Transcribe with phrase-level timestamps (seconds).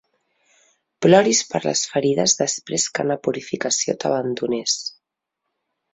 [1.05, 4.79] Ploris per les ferides després que na Purificació t'abandonés.